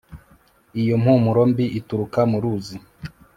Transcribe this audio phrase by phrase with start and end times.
[0.81, 2.77] Iyo mpumuro mbi ituruka mu ruzi